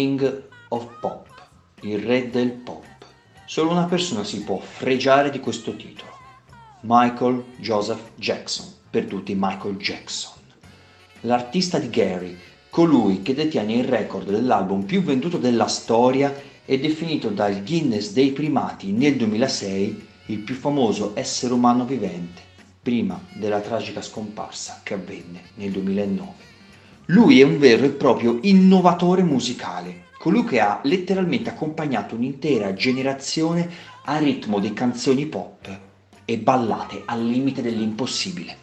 [0.01, 1.27] King of Pop,
[1.83, 2.87] il re del pop.
[3.45, 6.11] Solo una persona si può fregiare di questo titolo.
[6.85, 10.39] Michael Joseph Jackson, per tutti Michael Jackson.
[11.21, 12.35] L'artista di Gary,
[12.71, 16.35] colui che detiene il record dell'album più venduto della storia
[16.65, 22.41] è definito dal Guinness dei primati nel 2006 il più famoso essere umano vivente,
[22.81, 26.50] prima della tragica scomparsa che avvenne nel 2009.
[27.13, 33.69] Lui è un vero e proprio innovatore musicale, colui che ha letteralmente accompagnato un'intera generazione
[34.05, 35.81] al ritmo di canzoni pop
[36.25, 38.57] e ballate al limite dell'impossibile.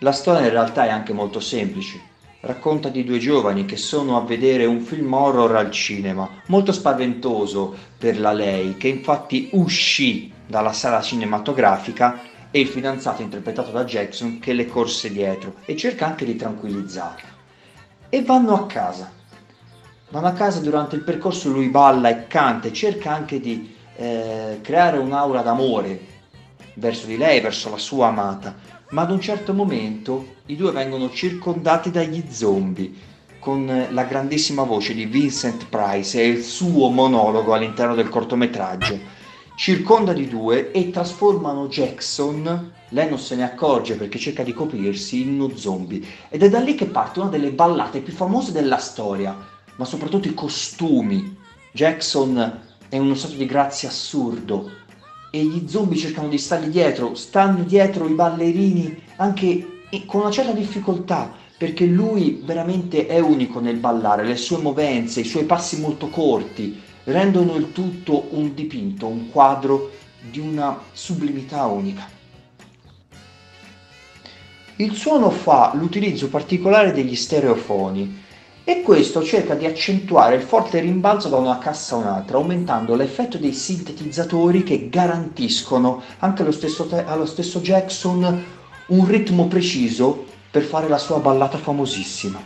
[0.00, 2.00] La storia in realtà è anche molto semplice.
[2.40, 7.76] racconta di due giovani che sono a vedere un film horror al cinema, molto spaventoso
[7.96, 14.40] per la lei, che infatti uscì dalla sala cinematografica e il fidanzato interpretato da Jackson
[14.40, 17.35] che le corse dietro e cerca anche di tranquillizzarla.
[18.16, 19.12] E vanno a casa.
[20.08, 24.60] Vanno a casa durante il percorso lui balla e canta e cerca anche di eh,
[24.62, 26.00] creare un'aura d'amore
[26.76, 28.54] verso di lei, verso la sua amata,
[28.92, 32.90] ma ad un certo momento i due vengono circondati dagli zombie
[33.38, 38.98] con eh, la grandissima voce di Vincent Price e il suo monologo all'interno del cortometraggio.
[39.56, 45.22] Circonda di due e trasformano Jackson, lei non se ne accorge perché cerca di coprirsi,
[45.22, 46.02] in uno zombie.
[46.28, 49.34] Ed è da lì che parte una delle ballate più famose della storia,
[49.76, 51.38] ma soprattutto i costumi.
[51.72, 52.36] Jackson
[52.86, 54.70] è in uno stato di grazia assurdo
[55.30, 60.52] e gli zombie cercano di stargli dietro, stanno dietro i ballerini anche con una certa
[60.52, 66.10] difficoltà perché lui veramente è unico nel ballare, le sue movenze, i suoi passi molto
[66.10, 69.92] corti rendono il tutto un dipinto, un quadro
[70.30, 72.08] di una sublimità unica.
[74.76, 78.24] Il suono fa l'utilizzo particolare degli stereofoni
[78.64, 83.38] e questo cerca di accentuare il forte rimbalzo da una cassa a un'altra, aumentando l'effetto
[83.38, 88.44] dei sintetizzatori che garantiscono anche allo stesso, te- allo stesso Jackson
[88.88, 92.42] un ritmo preciso per fare la sua ballata famosissima.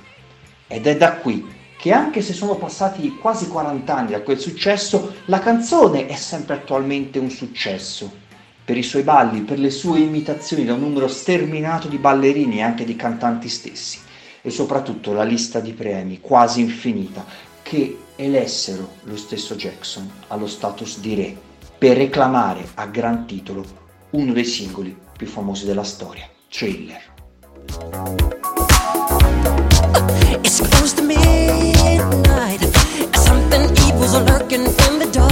[0.67, 5.15] Ed è da qui che anche se sono passati quasi 40 anni da quel successo,
[5.25, 8.29] la canzone è sempre attualmente un successo.
[8.63, 12.63] Per i suoi balli, per le sue imitazioni da un numero sterminato di ballerini e
[12.63, 13.99] anche di cantanti stessi.
[14.43, 17.25] E soprattutto la lista di premi, quasi infinita,
[17.63, 21.35] che elessero lo stesso Jackson allo status di re,
[21.79, 23.65] per reclamare a gran titolo
[24.11, 27.01] uno dei singoli più famosi della storia, Thriller.
[30.43, 31.40] It's close to midnight.
[34.51, 35.30] Lurking in the dark.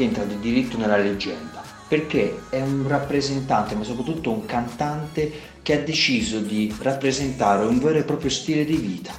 [0.00, 5.30] Che entra di diritto nella leggenda, perché è un rappresentante, ma soprattutto un cantante
[5.60, 9.12] che ha deciso di rappresentare un vero e proprio stile di vita.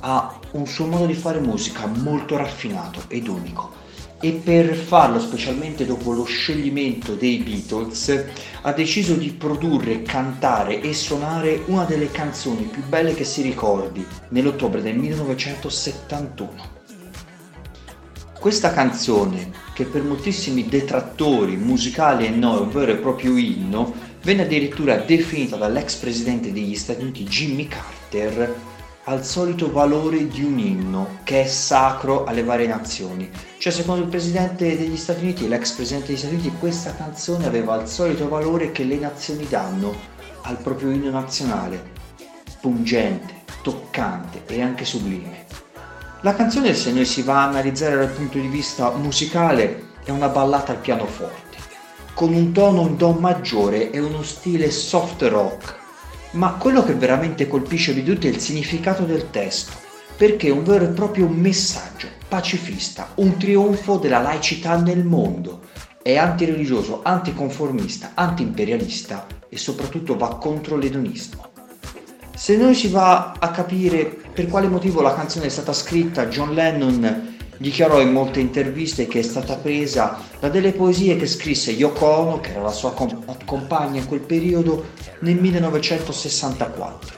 [0.00, 3.86] Ha un suo modo di fare musica molto raffinato ed unico.
[4.20, 8.24] E per farlo, specialmente dopo lo scioglimento dei Beatles,
[8.62, 14.04] ha deciso di produrre, cantare e suonare una delle canzoni più belle che si ricordi
[14.30, 16.77] nell'ottobre del 1971.
[18.38, 23.92] Questa canzone, che per moltissimi detrattori musicali e no è un vero e proprio inno,
[24.22, 28.54] venne addirittura definita dall'ex presidente degli Stati Uniti Jimmy Carter
[29.04, 33.28] al solito valore di un inno che è sacro alle varie nazioni.
[33.58, 37.74] Cioè, secondo il presidente degli Stati Uniti, l'ex presidente degli Stati Uniti, questa canzone aveva
[37.80, 39.92] il solito valore che le nazioni danno
[40.42, 41.90] al proprio inno nazionale,
[42.60, 45.46] pungente, toccante e anche sublime.
[46.22, 50.26] La canzone, se noi si va a analizzare dal punto di vista musicale, è una
[50.26, 51.58] ballata al pianoforte,
[52.12, 55.76] con un tono in do maggiore e uno stile soft rock.
[56.32, 59.70] Ma quello che veramente colpisce di tutti è il significato del testo,
[60.16, 65.60] perché è un vero e proprio messaggio pacifista, un trionfo della laicità nel mondo.
[66.02, 71.47] È antireligioso, anticonformista, antiimperialista e soprattutto va contro l'edonismo.
[72.38, 76.54] Se noi si va a capire per quale motivo la canzone è stata scritta, John
[76.54, 82.06] Lennon dichiarò in molte interviste che è stata presa da delle poesie che scrisse Yoko
[82.06, 87.16] Ono, che era la sua com- compagna in quel periodo, nel 1964.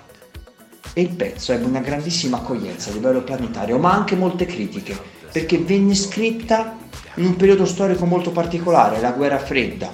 [0.95, 4.99] E il pezzo ebbe una grandissima accoglienza a livello planetario, ma anche molte critiche,
[5.31, 6.79] perché venne scritta
[7.17, 9.93] in un periodo storico molto particolare, la guerra fredda,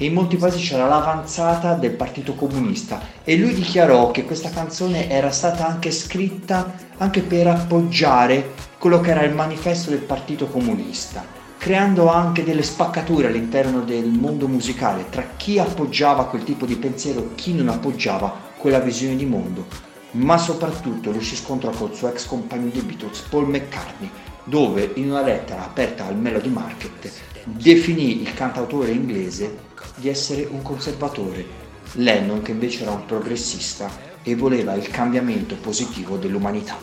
[0.00, 5.10] e in molti paesi c'era l'avanzata del Partito Comunista e lui dichiarò che questa canzone
[5.10, 11.22] era stata anche scritta anche per appoggiare quello che era il manifesto del Partito Comunista,
[11.58, 17.20] creando anche delle spaccature all'interno del mondo musicale tra chi appoggiava quel tipo di pensiero
[17.20, 19.66] e chi non appoggiava quella visione di mondo.
[20.12, 24.10] Ma soprattutto lui si scontrò col suo ex compagno di Beatles, Paul McCartney,
[24.44, 27.12] dove in una lettera aperta al Melody Market
[27.44, 31.46] definì il cantautore inglese di essere un conservatore,
[31.92, 33.90] Lennon che invece era un progressista
[34.22, 36.76] e voleva il cambiamento positivo dell'umanità.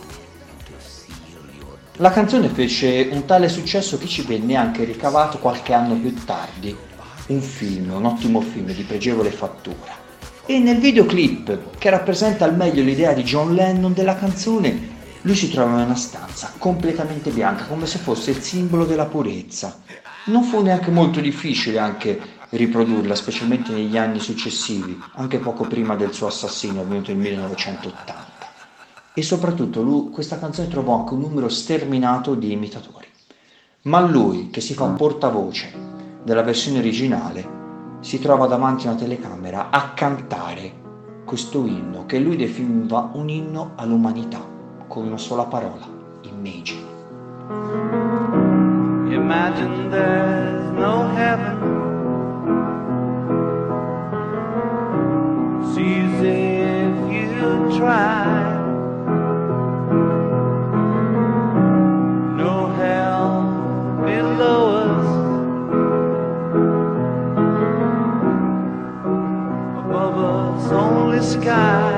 [1.98, 6.76] La canzone fece un tale successo che ci venne anche ricavato qualche anno più tardi
[7.28, 10.06] un film, un ottimo film di pregevole fattura.
[10.46, 15.52] E nel videoclip, che rappresenta al meglio l'idea di John Lennon della canzone, lui si
[15.52, 19.82] trova in una stanza completamente bianca, come se fosse il simbolo della purezza.
[20.26, 22.20] Non fu neanche molto difficile anche
[22.50, 28.36] riprodurla, specialmente negli anni successivi, anche poco prima del suo assassinio, avvenuto nel 1980.
[29.14, 33.08] E soprattutto lui, questa canzone trovò anche un numero sterminato di imitatori.
[33.84, 35.72] Ma lui, che si fa un portavoce
[36.24, 37.56] della versione originale,
[38.02, 40.86] si trova davanti a una telecamera a cantare
[41.26, 44.46] questo inno che lui definiva un inno all'umanità,
[44.88, 45.86] con una sola parola,
[46.22, 46.86] Imagine.
[49.12, 51.97] Imagine there's no heaven.
[55.74, 58.26] Sees if you try.
[62.42, 63.34] No hell
[64.06, 65.10] below us.
[69.84, 71.96] Above us, only sky.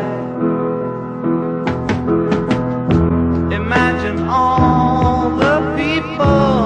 [3.52, 6.59] Imagine all the people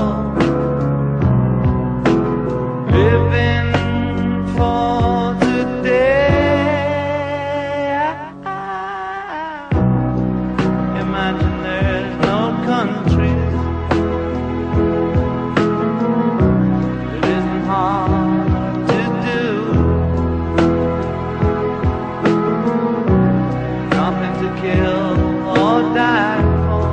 [24.44, 26.84] to kill or die for.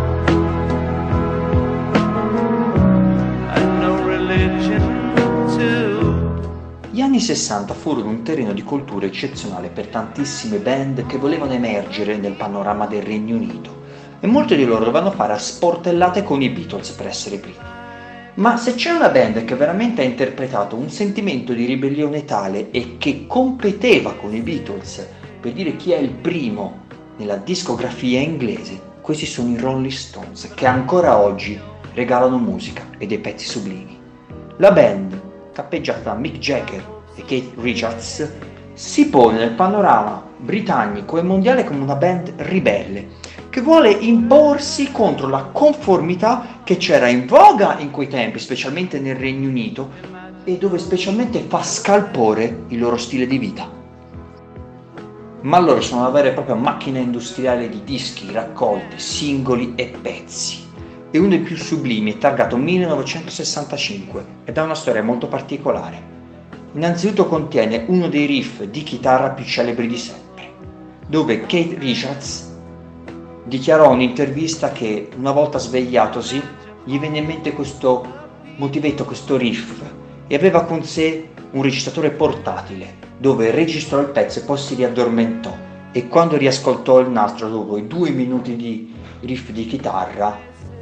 [3.54, 5.12] And no religion
[5.56, 6.88] too.
[6.90, 12.16] Gli anni 60 furono un terreno di cultura eccezionale per tantissime band che volevano emergere
[12.18, 13.78] nel panorama del Regno Unito
[14.20, 17.56] e molti di loro dovevano fare a sportellate con i Beatles per essere primi.
[18.34, 22.96] Ma se c'è una band che veramente ha interpretato un sentimento di ribellione tale e
[22.96, 25.04] che competeva con i Beatles
[25.40, 26.88] per dire chi è il primo
[27.20, 31.60] nella discografia inglese, questi sono i Rolling Stones che ancora oggi
[31.92, 33.98] regalano musica e dei pezzi sublimi.
[34.56, 35.20] La band,
[35.52, 36.82] cappeggiata da Mick Jagger
[37.14, 38.32] e Kate Richards,
[38.72, 43.18] si pone nel panorama britannico e mondiale come una band ribelle
[43.50, 49.16] che vuole imporsi contro la conformità che c'era in voga in quei tempi, specialmente nel
[49.16, 49.90] Regno Unito,
[50.44, 53.79] e dove specialmente fa scalpore il loro stile di vita.
[55.42, 60.68] Ma loro sono una vera e propria macchina industriale di dischi, raccolte, singoli e pezzi.
[61.10, 66.18] E uno dei più sublimi è targato 1965 ed ha una storia molto particolare.
[66.74, 70.52] Innanzitutto contiene uno dei riff di chitarra più celebri di sempre,
[71.06, 72.54] dove Kate Richards
[73.44, 76.42] dichiarò in un'intervista che una volta svegliatosi
[76.84, 78.06] gli venne in mente questo
[78.56, 79.80] motivetto, questo riff
[80.26, 85.54] e aveva con sé un registratore portatile dove registrò il pezzo e poi si riaddormentò
[85.92, 90.38] e quando riascoltò il nastro dopo i due minuti di riff di chitarra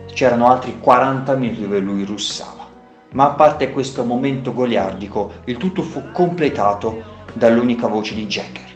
[0.07, 2.66] c'erano altri 40 minuti dove lui russava.
[3.12, 8.66] Ma a parte questo momento goliardico, il tutto fu completato dall'unica voce di Jagger.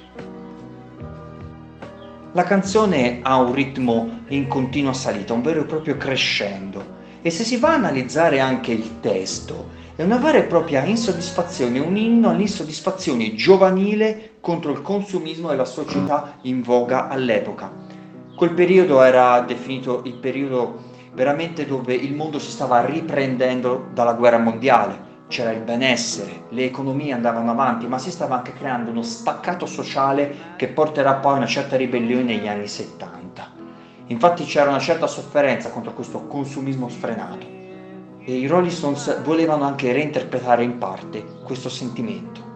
[2.32, 7.00] La canzone ha un ritmo in continua salita, un vero e proprio crescendo.
[7.20, 9.68] E se si va a analizzare anche il testo,
[10.02, 15.64] è una vera e propria insoddisfazione, un inno all'insoddisfazione giovanile contro il consumismo e la
[15.64, 17.70] società in voga all'epoca.
[18.34, 24.38] Quel periodo era definito il periodo veramente dove il mondo si stava riprendendo dalla guerra
[24.38, 29.66] mondiale, c'era il benessere, le economie andavano avanti, ma si stava anche creando uno spaccato
[29.66, 33.52] sociale che porterà poi a una certa ribellione negli anni 70.
[34.06, 37.51] Infatti c'era una certa sofferenza contro questo consumismo sfrenato
[38.24, 42.50] e i Rolling Stones volevano anche reinterpretare in parte questo sentimento.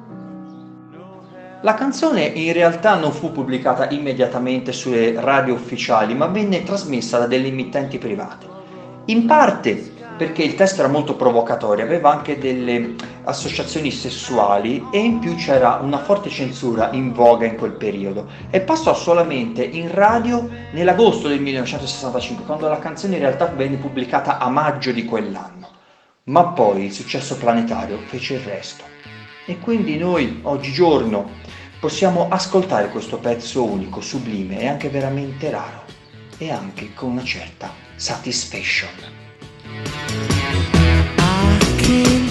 [1.62, 7.26] La canzone in realtà non fu pubblicata immediatamente sulle radio ufficiali, ma venne trasmessa da
[7.26, 8.46] delle emittenti private.
[9.06, 12.94] In parte perché il testo era molto provocatorio, aveva anche delle
[13.24, 18.60] associazioni sessuali e in più c'era una forte censura in voga in quel periodo e
[18.60, 24.48] passò solamente in radio nell'agosto del 1965, quando la canzone in realtà venne pubblicata a
[24.48, 25.68] maggio di quell'anno.
[26.24, 28.84] Ma poi il successo planetario fece il resto.
[29.44, 31.30] E quindi noi oggigiorno
[31.78, 35.84] possiamo ascoltare questo pezzo unico, sublime e anche veramente raro
[36.38, 39.25] e anche con una certa satisfaction.
[41.96, 42.25] I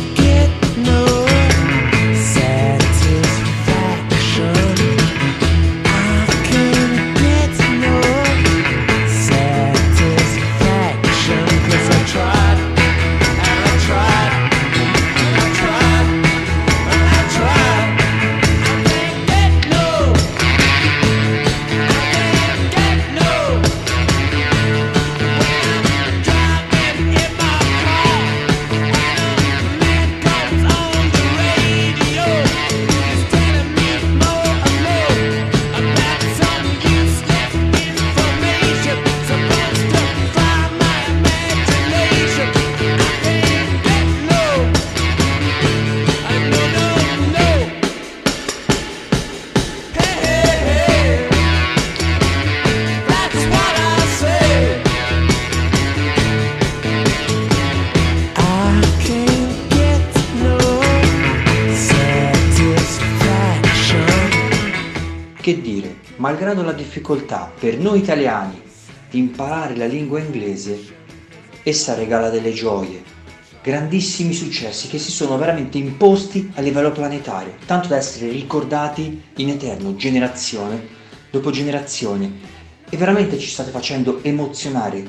[66.96, 68.62] difficoltà per noi italiani
[69.10, 70.80] di imparare la lingua inglese,
[71.64, 73.04] essa regala delle gioie,
[73.62, 79.50] grandissimi successi che si sono veramente imposti a livello planetario, tanto da essere ricordati in
[79.50, 80.88] eterno, generazione
[81.32, 82.54] dopo generazione.
[82.90, 85.06] E veramente ci state facendo emozionare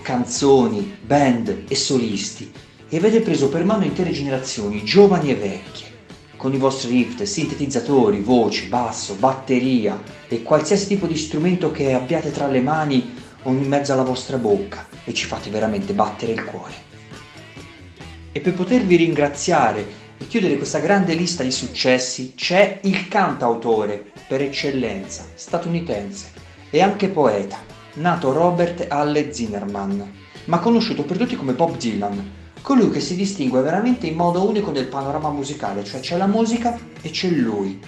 [0.00, 2.50] canzoni, band e solisti
[2.88, 5.95] e avete preso per mano intere generazioni, giovani e vecchie
[6.36, 12.30] con i vostri riff, sintetizzatori, voci, basso, batteria e qualsiasi tipo di strumento che abbiate
[12.30, 16.44] tra le mani o in mezzo alla vostra bocca e ci fate veramente battere il
[16.44, 16.74] cuore.
[18.32, 24.42] E per potervi ringraziare e chiudere questa grande lista di successi c'è il cantautore per
[24.42, 26.32] eccellenza statunitense
[26.70, 27.58] e anche poeta,
[27.94, 30.12] nato Robert Halle Zimmerman,
[30.46, 34.70] ma conosciuto per tutti come Bob Dylan, colui che si distingue veramente in modo unico
[34.70, 37.80] nel panorama musicale, cioè c'è la musica e c'è lui,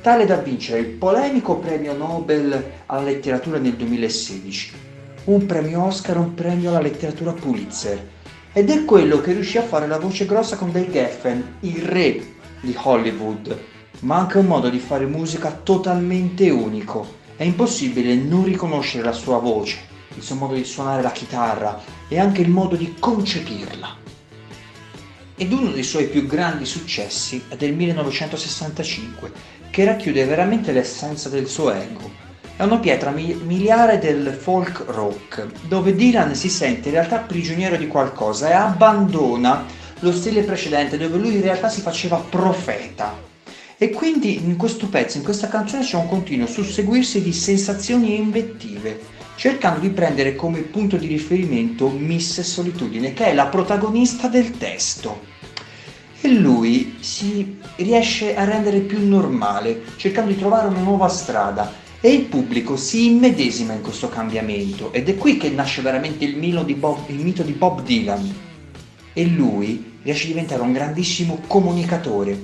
[0.00, 4.72] tale da vincere il polemico premio Nobel alla letteratura nel 2016,
[5.24, 8.06] un premio Oscar, un premio alla letteratura Pulitzer,
[8.52, 12.34] ed è quello che riuscì a fare la voce grossa con Dave Geffen, il re
[12.60, 13.56] di Hollywood,
[14.00, 17.16] ma anche un modo di fare musica totalmente unico.
[17.36, 19.78] È impossibile non riconoscere la sua voce,
[20.14, 24.07] il suo modo di suonare la chitarra e anche il modo di concepirla.
[25.40, 29.30] Ed uno dei suoi più grandi successi è del 1965,
[29.70, 32.10] che racchiude veramente l'essenza del suo ego.
[32.56, 37.76] È una pietra mi- miliare del folk rock, dove Dylan si sente in realtà prigioniero
[37.76, 39.64] di qualcosa e abbandona
[40.00, 43.16] lo stile precedente, dove lui in realtà si faceva profeta.
[43.76, 48.16] E quindi in questo pezzo, in questa canzone c'è un continuo susseguirsi di sensazioni e
[48.16, 49.00] invettive,
[49.38, 55.20] cercando di prendere come punto di riferimento Miss Solitudine, che è la protagonista del testo.
[56.20, 61.72] E lui si riesce a rendere più normale, cercando di trovare una nuova strada.
[62.00, 64.92] E il pubblico si immedesima in questo cambiamento.
[64.92, 68.34] Ed è qui che nasce veramente il, Bob- il mito di Bob Dylan.
[69.12, 72.36] E lui riesce a diventare un grandissimo comunicatore.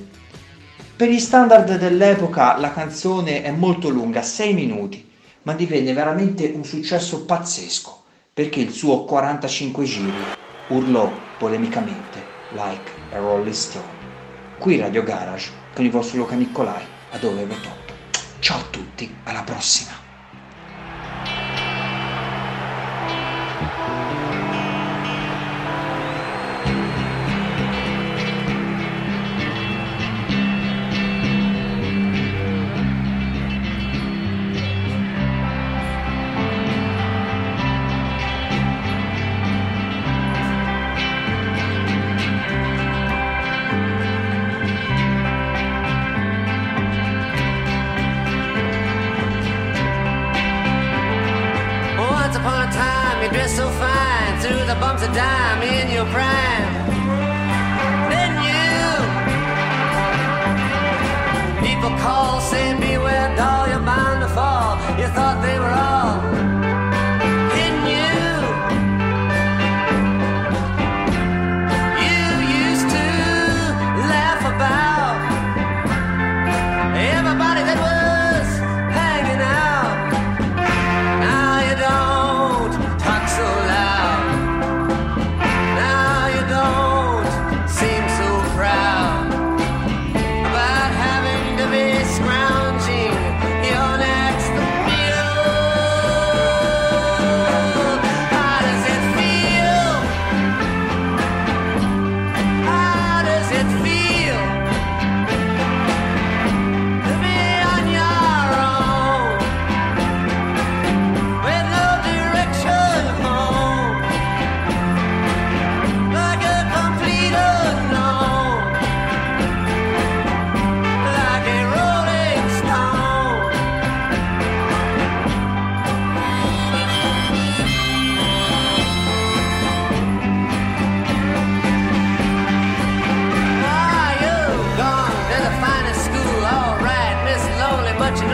[0.95, 5.05] Per gli standard dell'epoca la canzone è molto lunga, 6 minuti,
[5.45, 10.23] ma divenne veramente un successo pazzesco, perché il suo 45 giri
[10.69, 14.03] urlò polemicamente like a Rolling Stone.
[14.57, 17.93] Qui Radio Garage con il vostro Luca Nicolai, a dove Top.
[18.39, 20.04] Ciao a tutti, alla prossima!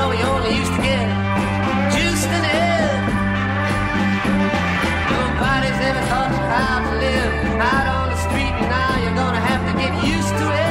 [0.09, 1.05] we only used to get
[1.93, 3.01] juiced in it.
[5.13, 7.33] Nobody's ever taught you how to live
[7.73, 10.70] out on the street, now you're gonna have to get used to it.